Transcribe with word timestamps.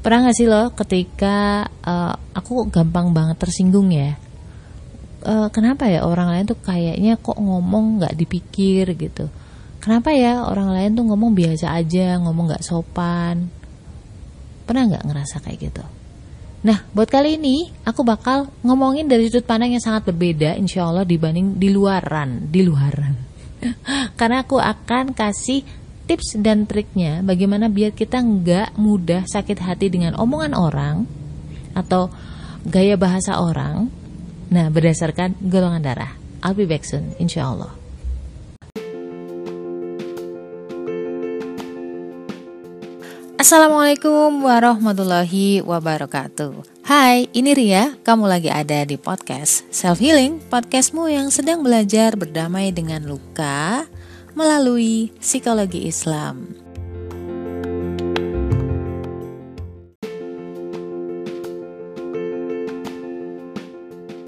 Pernah 0.00 0.32
gak 0.32 0.36
sih 0.36 0.48
lo 0.48 0.72
ketika 0.72 1.68
uh, 1.84 2.16
aku 2.32 2.72
gampang 2.72 3.12
banget 3.12 3.36
tersinggung 3.36 3.92
ya? 3.92 4.16
Uh, 5.20 5.52
kenapa 5.52 5.84
ya 5.84 6.08
orang 6.08 6.32
lain 6.32 6.48
tuh 6.48 6.56
kayaknya 6.56 7.20
kok 7.20 7.36
ngomong 7.36 8.00
nggak 8.00 8.16
dipikir 8.16 8.96
gitu? 8.96 9.28
Kenapa 9.80 10.12
ya 10.16 10.44
orang 10.44 10.72
lain 10.72 10.96
tuh 10.96 11.04
ngomong 11.04 11.36
biasa 11.36 11.76
aja, 11.76 12.16
ngomong 12.20 12.52
nggak 12.52 12.64
sopan? 12.64 13.52
Pernah 14.64 14.82
nggak 14.88 15.04
ngerasa 15.04 15.44
kayak 15.44 15.58
gitu? 15.68 15.84
Nah, 16.60 16.84
buat 16.92 17.08
kali 17.08 17.40
ini 17.40 17.72
aku 17.88 18.04
bakal 18.04 18.52
ngomongin 18.60 19.08
dari 19.08 19.28
sudut 19.28 19.48
pandang 19.48 19.72
yang 19.72 19.80
sangat 19.80 20.12
berbeda, 20.12 20.56
insya 20.60 20.84
Allah 20.84 21.08
dibanding 21.08 21.56
di 21.56 21.72
luaran, 21.72 22.52
di 22.52 22.60
luaran. 22.60 23.16
Karena 24.20 24.44
aku 24.44 24.60
akan 24.60 25.16
kasih 25.16 25.64
tips 26.10 26.34
dan 26.42 26.66
triknya 26.66 27.22
bagaimana 27.22 27.70
biar 27.70 27.94
kita 27.94 28.18
nggak 28.18 28.74
mudah 28.74 29.30
sakit 29.30 29.62
hati 29.62 29.94
dengan 29.94 30.18
omongan 30.18 30.58
orang 30.58 31.06
atau 31.70 32.10
gaya 32.66 32.98
bahasa 32.98 33.38
orang. 33.38 33.86
Nah, 34.50 34.66
berdasarkan 34.74 35.38
golongan 35.38 35.86
darah. 35.86 36.18
I'll 36.42 36.58
be 36.58 36.66
back 36.66 36.82
soon, 36.82 37.14
insya 37.22 37.46
Allah. 37.46 37.70
Assalamualaikum 43.38 44.44
warahmatullahi 44.44 45.64
wabarakatuh 45.64 46.84
Hai, 46.90 47.30
ini 47.32 47.54
Ria, 47.54 47.94
kamu 48.02 48.26
lagi 48.26 48.50
ada 48.50 48.82
di 48.82 48.98
podcast 48.98 49.62
Self 49.70 50.02
Healing 50.02 50.42
Podcastmu 50.50 51.06
yang 51.06 51.30
sedang 51.32 51.62
belajar 51.64 52.18
berdamai 52.18 52.68
dengan 52.74 53.06
luka, 53.06 53.86
melalui 54.34 55.10
psikologi 55.18 55.86
Islam. 55.86 56.56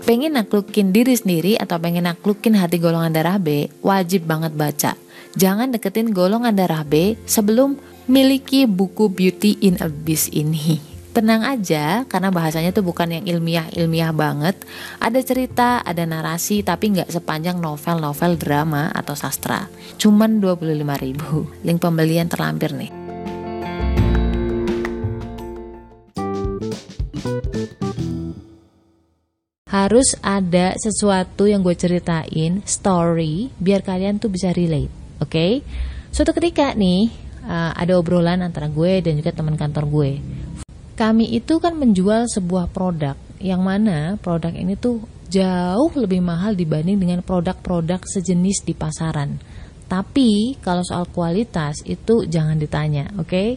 Pengen 0.02 0.34
naklukin 0.36 0.92
diri 0.92 1.16
sendiri 1.16 1.56
atau 1.56 1.78
pengen 1.80 2.04
naklukin 2.04 2.58
hati 2.58 2.76
golongan 2.76 3.14
darah 3.14 3.38
B, 3.40 3.70
wajib 3.80 4.28
banget 4.28 4.52
baca. 4.52 4.92
Jangan 5.38 5.72
deketin 5.72 6.12
golongan 6.12 6.52
darah 6.52 6.84
B 6.84 7.16
sebelum 7.24 7.80
miliki 8.10 8.68
buku 8.68 9.08
Beauty 9.08 9.62
in 9.64 9.80
Abyss 9.80 10.28
ini 10.28 10.91
tenang 11.12 11.44
aja 11.44 12.08
karena 12.08 12.32
bahasanya 12.32 12.72
tuh 12.72 12.82
bukan 12.82 13.20
yang 13.20 13.24
ilmiah-ilmiah 13.28 14.16
banget. 14.16 14.56
Ada 14.96 15.20
cerita, 15.20 15.84
ada 15.84 16.08
narasi 16.08 16.64
tapi 16.64 16.96
nggak 16.96 17.12
sepanjang 17.12 17.60
novel-novel 17.60 18.40
drama 18.40 18.88
atau 18.90 19.12
sastra. 19.12 19.68
Cuman 20.00 20.40
25 20.40 21.04
ribu. 21.04 21.46
Link 21.62 21.78
pembelian 21.84 22.26
terlampir 22.32 22.72
nih. 22.72 22.90
Harus 29.72 30.12
ada 30.20 30.76
sesuatu 30.76 31.48
yang 31.48 31.64
gue 31.64 31.72
ceritain, 31.72 32.60
story, 32.60 33.48
biar 33.56 33.80
kalian 33.80 34.20
tuh 34.20 34.28
bisa 34.28 34.52
relate, 34.52 34.92
oke? 35.16 35.32
Okay? 35.32 35.52
Suatu 36.12 36.36
ketika 36.36 36.76
nih, 36.76 37.08
uh, 37.48 37.72
ada 37.72 37.96
obrolan 37.96 38.44
antara 38.44 38.68
gue 38.68 39.00
dan 39.00 39.16
juga 39.16 39.32
teman 39.32 39.56
kantor 39.56 39.84
gue 39.88 40.10
kami 40.92 41.32
itu 41.32 41.58
kan 41.58 41.74
menjual 41.74 42.28
sebuah 42.28 42.68
produk 42.70 43.16
yang 43.42 43.64
mana 43.64 44.20
produk 44.20 44.54
ini 44.54 44.78
tuh 44.78 45.02
jauh 45.32 45.90
lebih 45.96 46.20
mahal 46.20 46.52
dibanding 46.52 47.00
dengan 47.00 47.24
produk-produk 47.24 48.04
sejenis 48.04 48.68
di 48.68 48.76
pasaran. 48.76 49.40
Tapi 49.88 50.56
kalau 50.64 50.80
soal 50.80 51.04
kualitas 51.08 51.84
itu 51.84 52.24
jangan 52.24 52.56
ditanya, 52.56 53.12
oke? 53.20 53.28
Okay? 53.28 53.48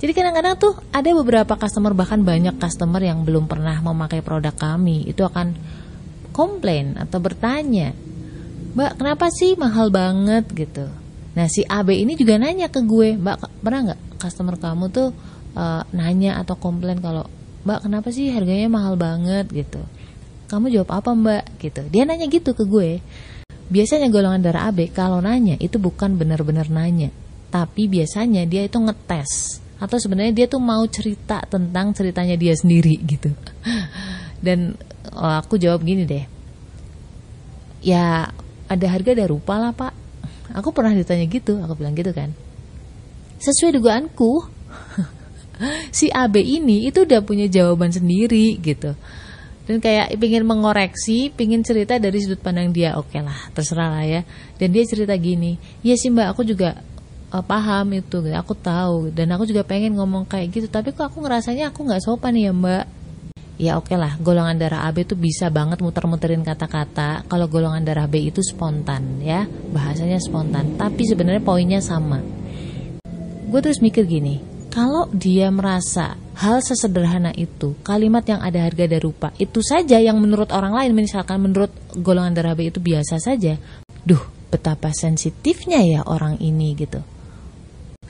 Jadi 0.00 0.12
kadang-kadang 0.12 0.60
tuh 0.60 0.76
ada 0.92 1.08
beberapa 1.16 1.56
customer 1.56 1.96
bahkan 1.96 2.20
banyak 2.20 2.60
customer 2.60 3.00
yang 3.00 3.24
belum 3.24 3.48
pernah 3.48 3.80
memakai 3.80 4.20
produk 4.20 4.52
kami 4.52 5.08
itu 5.08 5.24
akan 5.24 5.56
komplain 6.32 6.96
atau 7.00 7.18
bertanya, 7.20 7.96
Mbak 8.76 9.00
kenapa 9.00 9.32
sih 9.32 9.56
mahal 9.56 9.88
banget 9.88 10.44
gitu? 10.52 10.92
Nah 11.32 11.46
si 11.48 11.64
AB 11.64 11.92
ini 11.96 12.20
juga 12.20 12.36
nanya 12.36 12.68
ke 12.68 12.84
gue, 12.84 13.16
Mbak 13.16 13.64
pernah 13.64 13.80
nggak 13.90 14.00
customer 14.20 14.60
kamu 14.60 14.92
tuh 14.92 15.08
uh, 15.58 15.82
nanya 15.90 16.38
atau 16.38 16.54
komplain 16.54 17.02
kalau 17.02 17.26
Mbak 17.66 17.90
kenapa 17.90 18.08
sih 18.14 18.30
harganya 18.30 18.70
mahal 18.70 18.94
banget 18.94 19.50
gitu. 19.50 19.82
Kamu 20.48 20.70
jawab 20.70 20.94
apa 20.94 21.10
Mbak 21.12 21.44
gitu. 21.58 21.82
Dia 21.90 22.06
nanya 22.06 22.30
gitu 22.30 22.54
ke 22.54 22.64
gue. 22.64 23.02
Biasanya 23.68 24.08
golongan 24.08 24.40
darah 24.40 24.72
AB 24.72 24.94
kalau 24.96 25.20
nanya 25.20 25.60
itu 25.60 25.76
bukan 25.76 26.16
benar-benar 26.16 26.72
nanya, 26.72 27.12
tapi 27.52 27.84
biasanya 27.84 28.48
dia 28.48 28.64
itu 28.64 28.80
ngetes 28.80 29.60
atau 29.76 30.00
sebenarnya 30.00 30.32
dia 30.32 30.46
tuh 30.48 30.58
mau 30.58 30.80
cerita 30.88 31.44
tentang 31.44 31.92
ceritanya 31.92 32.40
dia 32.40 32.56
sendiri 32.56 32.96
gitu. 33.04 33.28
Dan 34.44 34.72
oh, 35.12 35.36
aku 35.36 35.60
jawab 35.60 35.84
gini 35.84 36.08
deh. 36.08 36.24
Ya 37.84 38.32
ada 38.72 38.86
harga 38.88 39.12
ada 39.12 39.28
rupa 39.28 39.60
lah 39.60 39.76
pak. 39.76 39.92
Aku 40.56 40.72
pernah 40.72 40.96
ditanya 40.96 41.28
gitu, 41.28 41.60
aku 41.60 41.76
bilang 41.76 41.92
gitu 41.92 42.16
kan. 42.16 42.32
Sesuai 43.36 43.76
dugaanku, 43.76 44.48
si 45.90 46.08
AB 46.12 46.38
ini 46.38 46.86
itu 46.86 47.02
udah 47.02 47.20
punya 47.22 47.50
jawaban 47.50 47.90
sendiri 47.90 48.58
gitu 48.62 48.94
dan 49.68 49.84
kayak 49.84 50.16
ingin 50.16 50.48
mengoreksi, 50.48 51.28
ingin 51.28 51.60
cerita 51.60 52.00
dari 52.00 52.16
sudut 52.24 52.40
pandang 52.40 52.72
dia, 52.72 52.96
oke 52.96 53.12
okay 53.12 53.20
lah, 53.20 53.36
terserah 53.52 53.92
lah 53.92 54.00
ya. 54.00 54.24
Dan 54.56 54.72
dia 54.72 54.80
cerita 54.88 55.12
gini, 55.20 55.60
ya 55.84 55.92
sih 55.92 56.08
mbak, 56.08 56.32
aku 56.32 56.40
juga 56.40 56.80
uh, 57.28 57.44
paham 57.44 57.92
itu, 57.92 58.16
aku 58.32 58.56
tahu, 58.56 59.12
dan 59.12 59.28
aku 59.36 59.44
juga 59.44 59.68
pengen 59.68 59.92
ngomong 59.92 60.24
kayak 60.24 60.56
gitu, 60.56 60.72
tapi 60.72 60.96
kok 60.96 61.12
aku 61.12 61.20
ngerasanya 61.20 61.68
aku 61.68 61.84
nggak 61.84 62.00
sopan 62.00 62.40
ya 62.40 62.48
mbak. 62.48 62.88
Ya 63.60 63.76
oke 63.76 63.92
okay 63.92 64.00
lah, 64.00 64.16
golongan 64.16 64.56
darah 64.56 64.88
AB 64.88 65.04
itu 65.04 65.18
bisa 65.18 65.52
banget 65.52 65.84
muter-muterin 65.84 66.40
kata-kata. 66.46 67.28
Kalau 67.28 67.50
golongan 67.50 67.84
darah 67.84 68.06
B 68.06 68.24
itu 68.24 68.38
spontan 68.40 69.20
ya, 69.20 69.50
bahasanya 69.74 70.16
spontan. 70.22 70.78
Tapi 70.78 71.02
sebenarnya 71.04 71.42
poinnya 71.42 71.82
sama. 71.82 72.22
Gue 73.50 73.60
terus 73.60 73.82
mikir 73.82 74.06
gini, 74.06 74.38
kalau 74.78 75.10
dia 75.10 75.50
merasa 75.50 76.14
hal 76.38 76.62
sesederhana 76.62 77.34
itu, 77.34 77.74
kalimat 77.82 78.22
yang 78.30 78.38
ada 78.38 78.62
harga 78.62 78.86
dan 78.86 79.02
rupa, 79.02 79.34
itu 79.34 79.58
saja 79.58 79.98
yang 79.98 80.22
menurut 80.22 80.54
orang 80.54 80.70
lain, 80.70 80.94
misalkan 80.94 81.42
menurut 81.42 81.74
golongan 81.98 82.30
darah 82.30 82.54
B 82.54 82.70
itu 82.70 82.78
biasa 82.78 83.18
saja, 83.18 83.58
duh 84.06 84.22
betapa 84.54 84.94
sensitifnya 84.94 85.82
ya 85.82 86.06
orang 86.06 86.38
ini 86.38 86.78
gitu. 86.78 87.02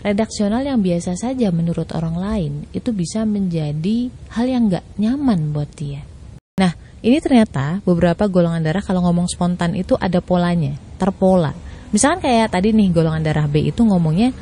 Redaksional 0.05 0.61
yang 0.61 0.85
biasa 0.85 1.17
saja 1.17 1.49
menurut 1.49 1.89
orang 1.97 2.21
lain 2.21 2.53
itu 2.77 2.93
bisa 2.93 3.25
menjadi 3.25 4.13
hal 4.37 4.45
yang 4.45 4.69
gak 4.69 4.85
nyaman 5.01 5.57
buat 5.57 5.73
dia. 5.73 6.05
Nah, 6.61 6.77
ini 7.01 7.17
ternyata 7.25 7.81
beberapa 7.81 8.29
golongan 8.29 8.61
darah 8.61 8.85
kalau 8.85 9.09
ngomong 9.09 9.25
spontan 9.25 9.73
itu 9.73 9.97
ada 9.97 10.21
polanya, 10.21 10.77
terpola. 11.01 11.57
Misalkan 11.97 12.29
kayak 12.29 12.53
tadi 12.53 12.77
nih 12.77 12.93
golongan 12.93 13.25
darah 13.25 13.49
B 13.49 13.65
itu 13.65 13.81
ngomongnya 13.89 14.37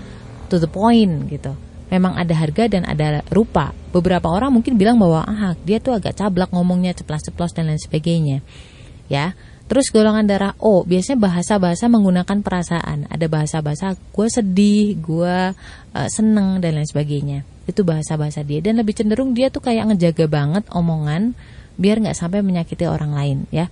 to 0.50 0.58
the 0.58 0.66
point 0.66 1.30
gitu 1.30 1.54
memang 1.88 2.18
ada 2.18 2.34
harga 2.34 2.66
dan 2.66 2.82
ada 2.86 3.22
rupa. 3.30 3.70
Beberapa 3.94 4.26
orang 4.28 4.52
mungkin 4.52 4.76
bilang 4.76 4.98
bahwa 4.98 5.22
ah 5.24 5.54
dia 5.62 5.78
tuh 5.78 5.96
agak 5.96 6.18
cablak 6.18 6.50
ngomongnya 6.50 6.92
ceplas-ceplos 6.96 7.54
dan 7.54 7.70
lain 7.70 7.80
sebagainya. 7.80 8.42
Ya. 9.06 9.38
Terus 9.66 9.90
golongan 9.90 10.30
darah 10.30 10.54
O 10.62 10.86
biasanya 10.86 11.26
bahasa-bahasa 11.26 11.90
menggunakan 11.90 12.38
perasaan. 12.38 13.10
Ada 13.10 13.26
bahasa-bahasa 13.26 13.98
gue 13.98 14.28
sedih, 14.30 14.94
gue 14.94 15.36
uh, 15.90 16.08
seneng 16.10 16.62
dan 16.62 16.78
lain 16.78 16.86
sebagainya. 16.86 17.42
Itu 17.66 17.82
bahasa-bahasa 17.82 18.46
dia 18.46 18.62
dan 18.62 18.78
lebih 18.78 18.94
cenderung 18.94 19.34
dia 19.34 19.50
tuh 19.50 19.66
kayak 19.66 19.90
ngejaga 19.90 20.30
banget 20.30 20.62
omongan 20.70 21.34
biar 21.76 21.98
nggak 21.98 22.14
sampai 22.14 22.46
menyakiti 22.46 22.86
orang 22.86 23.10
lain 23.10 23.38
ya. 23.50 23.66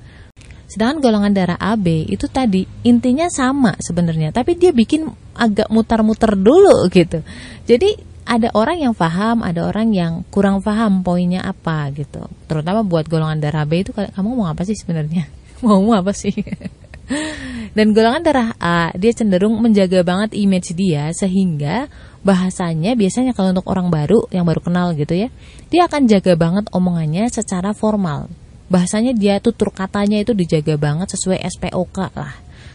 Sedangkan 0.67 0.99
golongan 0.99 1.31
darah 1.31 1.59
AB 1.63 2.11
itu 2.11 2.27
tadi 2.27 2.67
intinya 2.83 3.31
sama 3.31 3.79
sebenarnya, 3.79 4.35
tapi 4.35 4.59
dia 4.59 4.75
bikin 4.75 5.07
agak 5.35 5.69
mutar-muter 5.71 6.39
dulu 6.39 6.89
gitu. 6.91 7.21
Jadi 7.67 8.15
ada 8.25 8.49
orang 8.57 8.81
yang 8.81 8.95
paham, 8.97 9.45
ada 9.45 9.69
orang 9.69 9.93
yang 9.93 10.13
kurang 10.33 10.65
paham 10.65 11.05
poinnya 11.05 11.45
apa 11.45 11.93
gitu. 11.93 12.25
Terutama 12.49 12.81
buat 12.81 13.05
golongan 13.05 13.39
darah 13.39 13.69
B 13.69 13.85
itu 13.85 13.93
kamu 13.93 14.31
mau 14.33 14.49
apa 14.49 14.65
sih 14.65 14.75
sebenarnya? 14.75 15.29
Mau 15.65 15.97
apa 15.97 16.13
sih? 16.13 16.33
Dan 17.77 17.93
golongan 17.93 18.23
darah 18.25 18.51
A 18.61 18.93
dia 18.97 19.13
cenderung 19.13 19.61
menjaga 19.61 20.05
banget 20.05 20.37
image 20.37 20.77
dia 20.77 21.13
sehingga 21.13 21.89
bahasanya 22.25 22.97
biasanya 22.97 23.37
kalau 23.37 23.53
untuk 23.53 23.69
orang 23.69 23.89
baru 23.93 24.25
yang 24.33 24.45
baru 24.49 24.61
kenal 24.61 24.93
gitu 24.97 25.13
ya, 25.13 25.29
dia 25.69 25.85
akan 25.89 26.09
jaga 26.09 26.33
banget 26.37 26.69
omongannya 26.73 27.29
secara 27.29 27.77
formal 27.77 28.29
bahasanya 28.73 29.13
dia 29.13 29.39
tutur 29.39 29.71
katanya 29.71 30.19
itu 30.19 30.33
dijaga 30.33 30.75
banget 30.81 31.13
sesuai 31.15 31.41
SPOK 31.45 31.97
lah. 32.17 32.35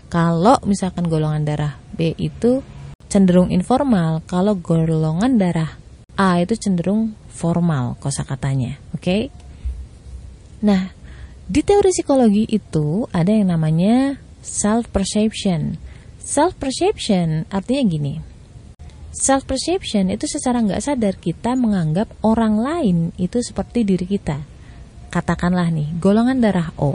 Kalau 0.09 0.57
misalkan 0.65 1.05
golongan 1.05 1.45
darah 1.45 1.77
B 1.99 2.15
itu 2.15 2.63
cenderung 3.11 3.51
informal, 3.51 4.23
kalau 4.23 4.55
golongan 4.55 5.35
darah 5.35 5.75
A 6.15 6.39
itu 6.39 6.55
cenderung 6.55 7.11
formal 7.27 7.99
kosakatanya, 7.99 8.79
oke? 8.95 9.03
Okay? 9.03 9.21
Nah, 10.63 10.95
di 11.49 11.59
teori 11.63 11.91
psikologi 11.91 12.47
itu 12.47 13.07
ada 13.11 13.31
yang 13.31 13.51
namanya 13.51 14.19
self 14.39 14.87
perception. 14.93 15.75
Self 16.21 16.55
perception 16.55 17.49
artinya 17.51 17.83
gini. 17.89 18.15
self 19.09 19.49
perception 19.49 20.13
itu 20.13 20.29
secara 20.29 20.61
nggak 20.61 20.85
sadar 20.85 21.17
kita 21.17 21.57
menganggap 21.57 22.13
orang 22.21 22.61
lain 22.61 22.97
itu 23.17 23.41
seperti 23.41 23.81
diri 23.81 24.05
kita. 24.05 24.37
Katakanlah 25.09 25.73
nih, 25.73 25.97
golongan 25.97 26.37
darah 26.37 26.69
O. 26.77 26.93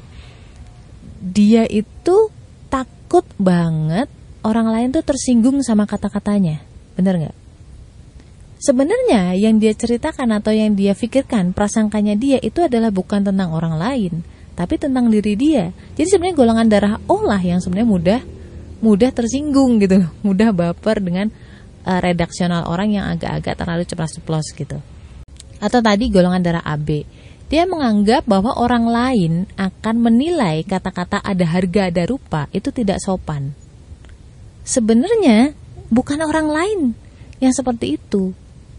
Dia 1.19 1.67
itu 1.67 2.31
takut 2.71 3.27
banget 3.35 4.07
orang 4.45 4.69
lain 4.69 4.89
tuh 4.93 5.03
tersinggung 5.03 5.65
sama 5.65 5.89
kata-katanya. 5.89 6.61
Bener 6.95 7.17
nggak? 7.19 7.37
Sebenarnya 8.65 9.37
yang 9.37 9.61
dia 9.61 9.77
ceritakan 9.77 10.41
atau 10.41 10.55
yang 10.55 10.73
dia 10.73 10.97
pikirkan, 10.97 11.53
prasangkanya 11.53 12.17
dia 12.17 12.39
itu 12.41 12.65
adalah 12.65 12.89
bukan 12.89 13.21
tentang 13.21 13.53
orang 13.53 13.77
lain, 13.77 14.25
tapi 14.57 14.81
tentang 14.81 15.13
diri 15.13 15.37
dia. 15.37 15.69
Jadi 15.99 16.09
sebenarnya 16.09 16.37
golongan 16.39 16.67
darah 16.73 16.95
O 17.05 17.21
lah 17.25 17.41
yang 17.41 17.61
sebenarnya 17.61 17.89
mudah 17.89 18.21
mudah 18.81 19.11
tersinggung 19.13 19.81
gitu, 19.85 20.09
mudah 20.27 20.53
baper 20.53 21.01
dengan 21.01 21.29
uh, 21.85 22.01
redaksional 22.01 22.65
orang 22.65 22.97
yang 22.97 23.05
agak-agak 23.13 23.55
terlalu 23.57 23.85
ceplas-ceplos 23.85 24.47
gitu. 24.57 24.81
Atau 25.61 25.81
tadi 25.85 26.09
golongan 26.09 26.41
darah 26.41 26.65
AB. 26.65 27.05
Dia 27.53 27.69
menganggap 27.69 28.25
bahwa 28.25 28.57
orang 28.57 28.89
lain 28.89 29.33
akan 29.61 29.97
menilai 30.01 30.65
kata-kata 30.65 31.21
ada 31.21 31.45
harga 31.45 31.93
ada 31.93 32.09
rupa 32.09 32.49
itu 32.57 32.73
tidak 32.73 33.05
sopan. 33.05 33.53
Sebenarnya 34.65 35.53
bukan 35.93 36.25
orang 36.25 36.49
lain 36.49 36.81
yang 37.39 37.53
seperti 37.53 38.01
itu. 38.01 38.33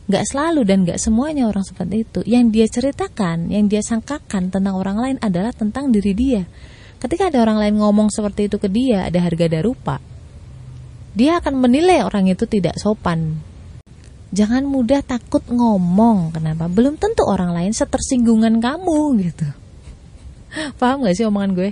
Gak 0.06 0.26
selalu 0.30 0.66
dan 0.66 0.86
gak 0.86 1.02
semuanya 1.02 1.50
orang 1.50 1.66
seperti 1.66 2.06
itu. 2.06 2.20
Yang 2.26 2.46
dia 2.54 2.66
ceritakan, 2.70 3.50
yang 3.50 3.66
dia 3.70 3.82
sangkakan 3.82 4.54
tentang 4.54 4.78
orang 4.78 4.98
lain 4.98 5.18
adalah 5.22 5.54
tentang 5.54 5.90
diri 5.90 6.14
dia. 6.14 6.46
Ketika 6.98 7.30
ada 7.30 7.42
orang 7.42 7.62
lain 7.62 7.76
ngomong 7.82 8.10
seperti 8.10 8.50
itu 8.50 8.58
ke 8.58 8.70
dia, 8.70 9.06
ada 9.06 9.22
harga 9.22 9.46
ada 9.46 9.62
rupa, 9.62 10.02
dia 11.14 11.38
akan 11.38 11.64
menilai 11.64 12.02
orang 12.02 12.28
itu 12.28 12.44
tidak 12.50 12.76
sopan. 12.82 13.40
Jangan 14.36 14.68
mudah 14.68 15.00
takut 15.00 15.42
ngomong. 15.48 16.36
Kenapa? 16.36 16.68
Belum 16.68 17.00
tentu 17.00 17.24
orang 17.24 17.56
lain 17.56 17.72
setersinggungan 17.72 18.60
kamu 18.60 19.00
gitu. 19.24 19.48
paham 20.80 21.06
gak 21.06 21.16
sih 21.16 21.26
omongan 21.28 21.52
gue? 21.54 21.70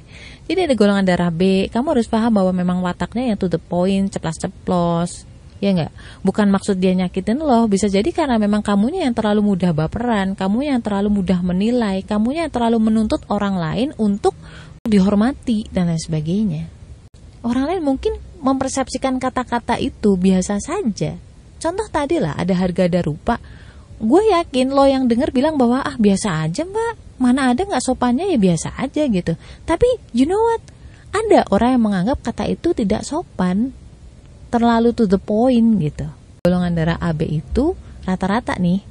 Jadi 0.48 0.60
ada 0.70 0.76
golongan 0.76 1.06
darah 1.06 1.32
B, 1.32 1.72
kamu 1.72 1.98
harus 1.98 2.08
paham 2.08 2.36
bahwa 2.36 2.52
memang 2.52 2.84
wataknya 2.84 3.34
yang 3.34 3.38
to 3.40 3.48
the 3.48 3.62
point, 3.62 4.12
ceplas-ceplos. 4.12 5.26
Ya 5.64 5.72
enggak? 5.72 5.96
Bukan 6.28 6.52
maksud 6.52 6.76
dia 6.76 6.92
nyakitin 6.92 7.40
loh, 7.40 7.72
bisa 7.72 7.88
jadi 7.88 8.08
karena 8.12 8.36
memang 8.36 8.60
kamunya 8.60 9.08
yang 9.08 9.16
terlalu 9.16 9.56
mudah 9.56 9.72
baperan, 9.72 10.36
kamu 10.36 10.68
yang 10.68 10.84
terlalu 10.84 11.24
mudah 11.24 11.40
menilai, 11.40 12.04
kamunya 12.04 12.48
yang 12.48 12.54
terlalu 12.54 12.84
menuntut 12.84 13.24
orang 13.32 13.56
lain 13.56 13.90
untuk 13.96 14.36
dihormati 14.84 15.72
dan 15.72 15.88
lain 15.88 16.04
sebagainya. 16.04 16.68
Orang 17.48 17.72
lain 17.72 17.80
mungkin 17.80 18.20
mempersepsikan 18.44 19.20
kata-kata 19.24 19.80
itu 19.80 20.20
biasa 20.20 20.60
saja. 20.60 21.16
Contoh 21.64 21.88
tadi 21.88 22.20
lah 22.20 22.36
ada 22.36 22.52
harga 22.60 22.92
ada 22.92 23.00
rupa. 23.00 23.40
Gue 24.04 24.36
yakin 24.36 24.76
lo 24.76 24.84
yang 24.84 25.08
denger 25.08 25.32
bilang 25.32 25.56
bahwa 25.56 25.80
ah 25.80 25.96
biasa 25.96 26.44
aja 26.44 26.68
mbak, 26.68 27.24
mana 27.24 27.56
ada 27.56 27.64
nggak 27.64 27.80
sopannya 27.80 28.28
ya 28.28 28.36
biasa 28.36 28.76
aja 28.76 29.08
gitu. 29.08 29.40
Tapi 29.64 29.88
you 30.12 30.28
know 30.28 30.44
what? 30.44 30.60
Ada 31.16 31.48
orang 31.48 31.80
yang 31.80 31.84
menganggap 31.88 32.20
kata 32.20 32.52
itu 32.52 32.76
tidak 32.76 33.08
sopan, 33.08 33.72
terlalu 34.52 34.92
to 34.92 35.08
the 35.08 35.22
point 35.22 35.80
gitu. 35.80 36.10
Golongan 36.44 36.76
darah 36.76 37.00
AB 37.00 37.24
itu 37.24 37.80
rata-rata 38.04 38.60
nih, 38.60 38.84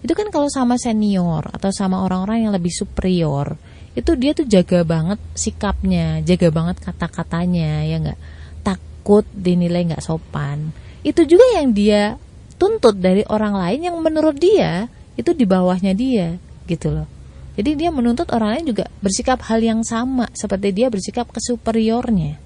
itu 0.00 0.12
kan 0.16 0.30
kalau 0.32 0.48
sama 0.48 0.80
senior 0.80 1.50
atau 1.52 1.74
sama 1.74 2.00
orang-orang 2.00 2.48
yang 2.48 2.52
lebih 2.54 2.72
superior, 2.72 3.58
itu 3.92 4.14
dia 4.16 4.32
tuh 4.32 4.46
jaga 4.48 4.86
banget 4.86 5.20
sikapnya, 5.34 6.24
jaga 6.24 6.48
banget 6.54 6.80
kata-katanya, 6.80 7.84
ya 7.84 7.96
nggak 8.00 8.20
takut 8.62 9.26
dinilai 9.34 9.92
nggak 9.92 10.00
sopan. 10.00 10.72
Itu 11.02 11.26
juga 11.26 11.44
yang 11.58 11.74
dia 11.74 12.16
tuntut 12.56 12.96
dari 12.96 13.22
orang 13.28 13.56
lain 13.56 13.80
yang 13.92 13.96
menurut 14.00 14.36
dia 14.36 14.88
itu 15.16 15.32
di 15.32 15.48
bawahnya 15.48 15.96
dia, 15.96 16.36
gitu 16.68 16.92
loh. 16.92 17.08
Jadi 17.56 17.72
dia 17.72 17.88
menuntut 17.88 18.28
orang 18.36 18.60
lain 18.60 18.76
juga 18.76 18.84
bersikap 19.00 19.40
hal 19.48 19.64
yang 19.64 19.80
sama 19.80 20.28
seperti 20.36 20.76
dia 20.76 20.92
bersikap 20.92 21.24
ke 21.32 21.40
superiornya. 21.40 22.36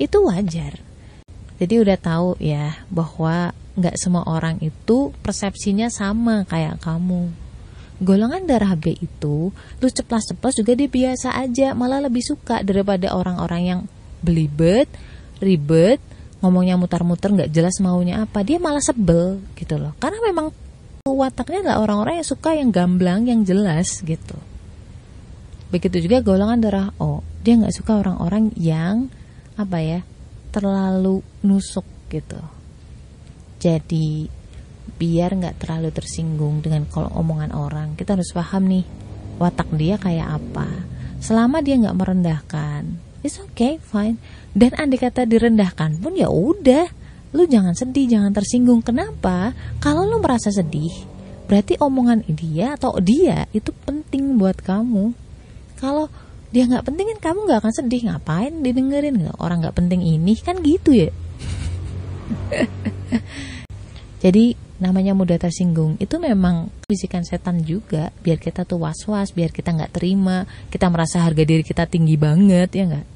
Itu 0.00 0.24
wajar. 0.24 0.80
Jadi 1.60 1.74
udah 1.84 1.98
tahu 2.00 2.40
ya 2.40 2.80
bahwa 2.88 3.52
nggak 3.76 3.96
semua 4.00 4.24
orang 4.24 4.56
itu 4.64 5.12
persepsinya 5.20 5.92
sama 5.92 6.48
kayak 6.48 6.80
kamu. 6.80 7.28
Golongan 8.02 8.42
darah 8.48 8.74
B 8.74 8.98
itu, 8.98 9.54
lu 9.54 9.86
ceplas-ceplos 9.86 10.58
juga 10.58 10.74
dia 10.74 10.90
biasa 10.90 11.38
aja, 11.38 11.78
malah 11.78 12.02
lebih 12.02 12.26
suka 12.26 12.64
daripada 12.66 13.14
orang-orang 13.14 13.62
yang 13.62 13.80
belibet, 14.18 14.90
ribet 15.38 16.02
ngomongnya 16.44 16.76
mutar-muter 16.76 17.32
nggak 17.32 17.52
jelas 17.56 17.80
maunya 17.80 18.28
apa 18.28 18.44
dia 18.44 18.60
malah 18.60 18.84
sebel 18.84 19.40
gitu 19.56 19.80
loh. 19.80 19.96
Karena 19.96 20.20
memang 20.20 20.52
wataknya 21.08 21.64
adalah 21.64 21.80
orang-orang 21.80 22.20
yang 22.20 22.28
suka 22.28 22.52
yang 22.52 22.68
gamblang 22.68 23.24
yang 23.24 23.40
jelas 23.48 24.04
gitu. 24.04 24.36
Begitu 25.72 26.04
juga 26.04 26.20
golongan 26.20 26.60
darah 26.60 26.88
O. 27.00 27.24
Dia 27.40 27.56
nggak 27.56 27.72
suka 27.72 27.96
orang-orang 27.96 28.52
yang 28.60 29.08
apa 29.56 29.80
ya 29.80 30.00
terlalu 30.52 31.24
nusuk 31.40 31.88
gitu. 32.12 32.38
Jadi 33.56 34.28
biar 35.00 35.32
nggak 35.32 35.64
terlalu 35.64 35.88
tersinggung 35.96 36.60
dengan 36.60 36.84
kalau 36.84 37.08
omongan 37.16 37.56
orang. 37.56 37.88
Kita 37.96 38.20
harus 38.20 38.36
paham 38.36 38.68
nih 38.68 38.84
watak 39.40 39.72
dia 39.80 39.96
kayak 39.96 40.28
apa. 40.40 40.68
Selama 41.24 41.64
dia 41.64 41.80
nggak 41.80 41.96
merendahkan 41.96 43.03
it's 43.24 43.40
okay 43.40 43.80
fine 43.80 44.20
dan 44.54 44.70
andai 44.78 45.02
kata 45.02 45.26
direndahkan 45.26 45.98
pun 45.98 46.14
ya 46.14 46.30
udah, 46.30 46.86
lu 47.34 47.42
jangan 47.50 47.74
sedih, 47.74 48.06
jangan 48.06 48.30
tersinggung. 48.30 48.86
Kenapa? 48.86 49.50
Kalau 49.82 50.06
lu 50.06 50.22
merasa 50.22 50.54
sedih, 50.54 50.94
berarti 51.50 51.74
omongan 51.82 52.22
dia 52.30 52.78
atau 52.78 52.94
dia 53.02 53.50
itu 53.50 53.74
penting 53.82 54.38
buat 54.38 54.54
kamu. 54.62 55.10
Kalau 55.82 56.06
dia 56.54 56.70
nggak 56.70 56.86
penting 56.86 57.10
kan 57.18 57.34
kamu 57.34 57.50
nggak 57.50 57.60
akan 57.66 57.74
sedih. 57.74 58.00
Ngapain 58.06 58.62
didengerin? 58.62 59.26
Orang 59.42 59.66
nggak 59.66 59.74
penting 59.74 60.06
ini 60.06 60.38
kan 60.38 60.62
gitu 60.62 60.94
ya. 60.94 61.10
Jadi 64.24 64.54
namanya 64.78 65.18
mudah 65.18 65.38
tersinggung 65.38 65.98
itu 65.98 66.14
memang 66.22 66.70
bisikan 66.86 67.26
setan 67.26 67.62
juga 67.62 68.10
biar 68.22 68.38
kita 68.42 68.66
tuh 68.66 68.82
was-was 68.82 69.30
biar 69.30 69.54
kita 69.54 69.70
nggak 69.70 69.94
terima 69.94 70.50
kita 70.66 70.90
merasa 70.90 71.22
harga 71.22 71.46
diri 71.46 71.62
kita 71.62 71.86
tinggi 71.86 72.18
banget 72.18 72.74
ya 72.74 72.82
nggak 72.90 73.13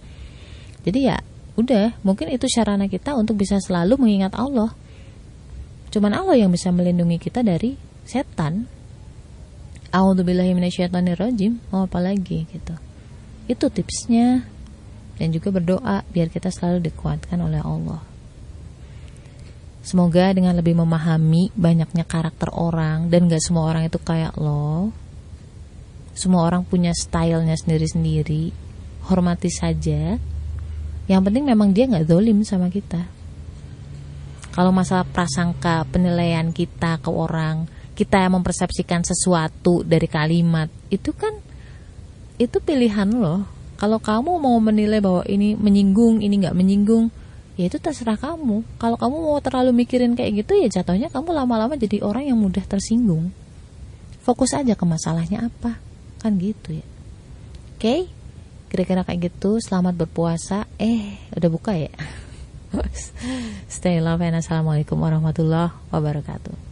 jadi 0.89 1.13
ya 1.13 1.19
udah, 1.61 2.01
mungkin 2.01 2.33
itu 2.33 2.49
sarana 2.49 2.89
kita 2.89 3.13
untuk 3.13 3.37
bisa 3.37 3.61
selalu 3.61 4.01
mengingat 4.01 4.33
Allah. 4.41 4.73
Cuman 5.93 6.17
Allah 6.17 6.41
yang 6.41 6.49
bisa 6.49 6.73
melindungi 6.73 7.21
kita 7.21 7.45
dari 7.45 7.77
setan. 8.09 8.65
A'udzubillahiminasyaitonirrajim. 9.93 11.61
Mau 11.69 11.85
apa 11.85 12.01
lagi 12.01 12.49
gitu. 12.49 12.73
Itu 13.53 13.69
tipsnya. 13.69 14.49
Dan 15.21 15.29
juga 15.35 15.53
berdoa 15.53 16.09
biar 16.09 16.33
kita 16.33 16.49
selalu 16.49 16.89
dikuatkan 16.89 17.37
oleh 17.37 17.61
Allah. 17.61 18.01
Semoga 19.85 20.33
dengan 20.33 20.57
lebih 20.57 20.73
memahami 20.73 21.53
banyaknya 21.53 22.09
karakter 22.09 22.49
orang 22.49 23.13
dan 23.13 23.29
gak 23.29 23.45
semua 23.45 23.69
orang 23.69 23.85
itu 23.89 24.01
kayak 24.01 24.41
lo. 24.41 24.89
Semua 26.17 26.49
orang 26.49 26.65
punya 26.65 26.97
stylenya 26.97 27.61
sendiri-sendiri. 27.61 28.57
Hormati 29.09 29.49
saja 29.53 30.21
yang 31.09 31.25
penting 31.25 31.49
memang 31.49 31.73
dia 31.73 31.89
nggak 31.89 32.05
dolim 32.05 32.45
sama 32.45 32.69
kita. 32.69 33.09
Kalau 34.53 34.71
masalah 34.71 35.09
prasangka 35.09 35.89
penilaian 35.89 36.53
kita 36.53 37.01
ke 37.01 37.09
orang 37.09 37.65
kita 37.97 38.23
yang 38.23 38.39
mempersepsikan 38.39 39.03
sesuatu 39.03 39.83
dari 39.83 40.07
kalimat 40.07 40.71
itu 40.87 41.11
kan 41.11 41.35
itu 42.39 42.63
pilihan 42.63 43.11
loh 43.11 43.43
kalau 43.75 43.99
kamu 43.99 44.39
mau 44.39 44.55
menilai 44.63 45.03
bahwa 45.03 45.27
ini 45.27 45.59
menyinggung 45.59 46.23
ini 46.23 46.39
nggak 46.39 46.55
menyinggung 46.55 47.11
ya 47.59 47.67
itu 47.67 47.81
terserah 47.81 48.21
kamu. 48.21 48.63
Kalau 48.77 48.95
kamu 49.01 49.17
mau 49.19 49.41
terlalu 49.41 49.73
mikirin 49.83 50.15
kayak 50.15 50.45
gitu 50.45 50.61
ya 50.61 50.69
jatuhnya 50.71 51.09
kamu 51.11 51.33
lama-lama 51.33 51.75
jadi 51.75 52.05
orang 52.05 52.29
yang 52.29 52.39
mudah 52.39 52.63
tersinggung. 52.69 53.33
Fokus 54.23 54.53
aja 54.53 54.77
ke 54.77 54.85
masalahnya 54.85 55.49
apa. 55.49 55.81
Kan 56.21 56.37
gitu 56.37 56.79
ya. 56.79 56.87
Oke? 57.75 57.81
Okay? 57.81 58.01
kira-kira 58.69 59.03
kayak 59.03 59.33
gitu. 59.33 59.59
Selamat 59.59 59.97
berpuasa 59.97 60.68
eh 60.79 61.19
udah 61.35 61.51
buka 61.51 61.75
ya? 61.75 61.91
Stay 63.67 63.99
love 63.99 64.23
and 64.23 64.39
assalamualaikum 64.39 64.95
warahmatullahi 64.95 65.75
wabarakatuh 65.91 66.68